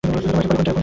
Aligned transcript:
তোমার 0.03 0.13
কি 0.23 0.27
telephone 0.27 0.47
pass 0.53 0.63
আছে? 0.67 0.71